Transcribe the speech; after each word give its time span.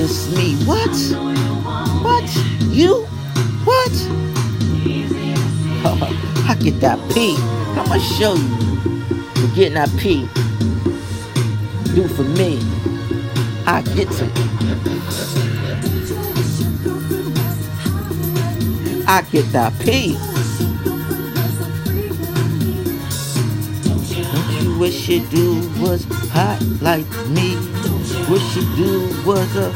me. 0.00 0.54
What? 0.64 0.96
What? 2.02 2.36
You? 2.70 3.04
What? 3.64 3.92
I 6.48 6.56
get 6.58 6.80
that 6.80 6.98
P. 7.12 7.36
I'ma 7.76 7.98
show 7.98 8.34
you. 8.34 8.56
For 9.34 9.54
getting 9.54 9.74
that 9.74 9.90
P. 9.98 10.22
Do 11.94 12.08
for 12.08 12.24
me. 12.24 12.58
I 13.66 13.82
get 13.94 14.10
to. 14.12 14.24
I 19.06 19.22
get 19.30 19.52
that 19.52 19.78
P. 19.80 20.16
wish 24.80 25.10
your 25.10 25.28
dude 25.28 25.78
was 25.78 26.06
hot 26.30 26.58
like 26.80 27.04
me? 27.28 27.54
Wish 28.30 28.56
your 28.56 28.64
dude 28.76 29.26
was 29.26 29.54
a 29.54 29.74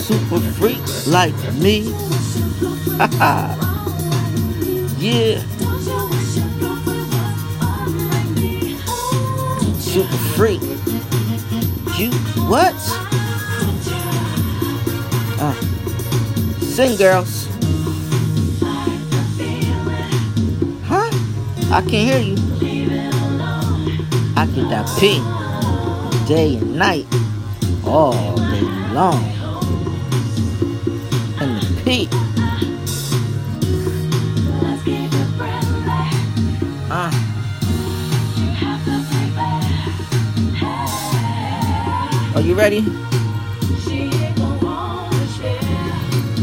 super 0.00 0.40
freak 0.40 0.80
like 1.06 1.34
me? 1.56 1.80
yeah. 4.98 5.42
Super 9.78 10.16
freak. 10.34 10.62
You 11.98 12.10
what? 12.48 12.74
Uh, 15.38 15.52
sing, 16.62 16.96
girls. 16.96 17.46
Huh? 20.86 21.10
I 21.70 21.82
can't 21.82 21.92
hear 21.92 22.20
you. 22.20 22.45
I 24.38 24.44
get 24.44 24.68
that 24.68 24.86
P 25.00 25.18
day 26.28 26.56
and 26.56 26.76
night, 26.76 27.06
all 27.86 28.36
day 28.36 28.60
long. 28.92 29.22
And 31.40 31.62
the 31.62 31.82
P. 31.84 32.08
Uh. 36.90 37.10
Are 42.34 42.42
you 42.42 42.54
ready? 42.54 42.82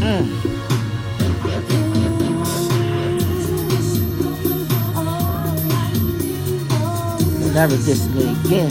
Mm. 0.00 0.53
Never 7.54 7.76
diss 7.76 8.08
me 8.08 8.32
again. 8.32 8.70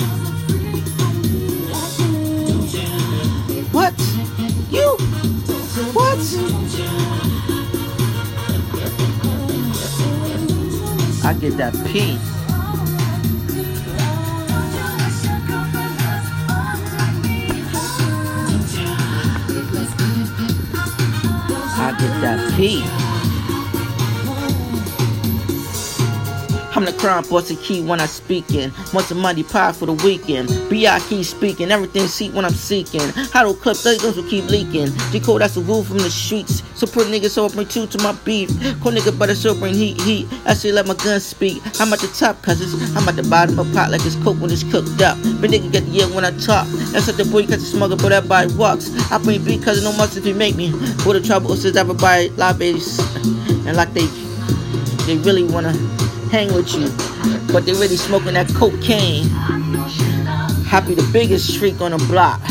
What? 3.72 3.94
You? 4.70 4.98
What? 5.94 6.20
I 11.24 11.34
get 11.40 11.56
that 11.56 11.74
peace. 11.88 12.20
I 21.80 21.96
get 21.98 22.22
that 22.22 22.54
peace. 22.58 23.13
I'm 26.76 26.86
the 26.86 27.26
boss 27.30 27.52
and 27.52 27.60
key 27.60 27.84
when 27.84 28.00
I 28.00 28.08
speaking. 28.08 28.72
Want 28.94 29.06
some 29.06 29.20
money 29.20 29.44
pie 29.44 29.74
for 29.74 29.86
the 29.86 29.94
weekend. 29.94 30.50
B.I. 30.72 31.00
keep 31.02 31.24
speaking, 31.24 31.70
everything 31.70 32.08
seat 32.08 32.34
when 32.34 32.46
I'm 32.46 32.54
seeking. 32.54 33.08
How 33.32 33.44
do 33.46 33.54
clip 33.54 33.78
those 33.78 34.02
will 34.16 34.28
keep 34.28 34.46
leaking. 34.46 34.88
G 35.12 35.20
code 35.20 35.42
that's 35.42 35.56
a 35.56 35.62
rule 35.62 35.84
from 35.84 36.00
the 36.00 36.10
streets. 36.10 36.64
So 36.74 36.88
put 36.88 37.06
niggas 37.08 37.30
so 37.30 37.46
I 37.46 37.50
bring 37.50 37.68
two 37.68 37.86
to 37.86 37.98
my 38.00 38.14
beef. 38.26 38.50
Call 38.82 38.92
nigga 38.92 39.18
better 39.18 39.36
so 39.36 39.54
bring 39.54 39.76
heat 39.76 40.02
heat. 40.02 40.28
I 40.46 40.56
say 40.56 40.72
let 40.72 40.88
my 40.88 40.96
gun 40.96 41.20
speak. 41.20 41.62
I'm 41.80 41.94
at 41.94 42.00
the 42.00 42.08
top 42.08 42.42
cause 42.42 42.60
it's, 42.60 42.74
I'm 42.96 43.08
at 43.08 43.18
the 43.18 43.30
bottom 43.30 43.60
of 43.60 43.72
pot 43.74 43.92
like 43.92 44.04
it's 44.04 44.16
cooked 44.24 44.40
when 44.40 44.50
it's 44.50 44.64
cooked 44.64 45.00
up. 45.00 45.18
But 45.40 45.52
nigga 45.52 45.72
get 45.72 45.86
the 45.86 45.92
year 45.92 46.08
when 46.08 46.26
I 46.26 46.32
talk. 46.40 46.66
That's 46.92 47.08
at 47.08 47.18
the 47.18 47.26
boy 47.26 47.44
cause 47.44 47.62
it's 47.62 47.72
smuggle 47.72 47.98
but 47.98 48.12
everybody 48.12 48.52
walks. 48.56 48.90
I 49.12 49.20
bring 49.20 49.46
beat 49.46 49.62
cause 49.64 49.84
no 49.84 49.94
if 50.04 50.26
you 50.26 50.34
make 50.34 50.56
me. 50.56 50.72
For 51.04 51.14
the 51.14 51.22
trouble 51.22 51.56
since 51.56 51.78
everybody 51.78 52.30
babies. 52.30 52.98
And 53.68 53.78
like 53.78 53.94
they 53.94 54.08
they 55.06 55.18
really 55.18 55.44
wanna 55.44 55.74
hang 56.34 56.52
with 56.52 56.74
you, 56.74 56.90
but 57.54 57.64
they 57.64 57.74
really 57.74 57.96
smoking 57.96 58.34
that 58.34 58.48
cocaine. 58.56 59.26
Happy 60.66 60.96
the 60.96 61.08
biggest 61.14 61.54
streak 61.54 61.80
on 61.80 61.92
the 61.92 61.98
block. 62.10 62.42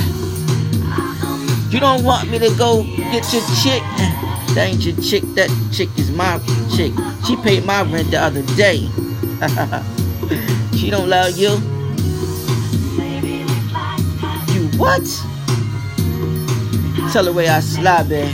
You 1.72 1.80
don't 1.80 2.04
want 2.04 2.30
me 2.30 2.38
to 2.38 2.54
go 2.56 2.84
get 2.84 3.32
your 3.32 3.42
chick? 3.60 3.82
That 4.54 4.68
ain't 4.70 4.86
your 4.86 4.94
chick, 5.02 5.24
that 5.34 5.50
chick 5.72 5.88
is 5.98 6.12
my 6.12 6.38
chick. 6.76 6.92
She 7.26 7.34
paid 7.42 7.64
my 7.64 7.82
rent 7.82 8.12
the 8.12 8.20
other 8.20 8.42
day. 8.54 8.86
she 10.78 10.88
don't 10.88 11.08
love 11.08 11.36
you. 11.36 11.50
You 14.54 14.78
what? 14.78 15.02
Tell 17.12 17.24
her 17.24 17.32
where 17.32 17.50
I 17.50 17.58
slab 17.58 18.12
it. 18.12 18.32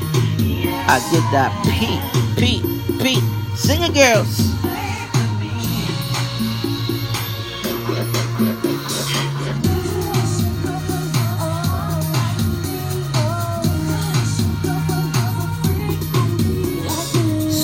I 0.91 1.01
get 1.11 1.25
that 1.33 1.51
Pete, 1.65 2.03
Pete, 2.37 3.01
Pete. 3.01 3.25
Sing 3.57 3.81
it, 3.83 3.95
girls. 3.95 4.68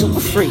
Super 0.04 0.20
free. 0.20 0.50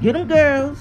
Get 0.00 0.12
them 0.12 0.28
girls. 0.28 0.77